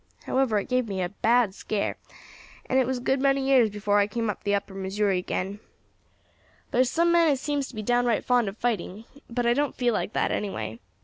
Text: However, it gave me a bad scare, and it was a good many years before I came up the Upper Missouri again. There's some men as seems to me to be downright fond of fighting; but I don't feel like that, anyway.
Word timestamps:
However, 0.23 0.57
it 0.57 0.67
gave 0.67 0.87
me 0.89 0.99
a 1.03 1.09
bad 1.09 1.53
scare, 1.53 1.95
and 2.65 2.79
it 2.79 2.87
was 2.87 2.97
a 2.97 3.01
good 3.01 3.21
many 3.21 3.45
years 3.47 3.69
before 3.69 3.99
I 3.99 4.07
came 4.07 4.31
up 4.31 4.43
the 4.43 4.55
Upper 4.55 4.73
Missouri 4.73 5.19
again. 5.19 5.59
There's 6.71 6.89
some 6.89 7.11
men 7.11 7.27
as 7.27 7.39
seems 7.39 7.67
to 7.67 7.75
me 7.75 7.83
to 7.83 7.85
be 7.85 7.87
downright 7.87 8.25
fond 8.25 8.49
of 8.49 8.57
fighting; 8.57 9.05
but 9.29 9.45
I 9.45 9.53
don't 9.53 9.75
feel 9.77 9.93
like 9.93 10.13
that, 10.13 10.31
anyway. 10.31 10.79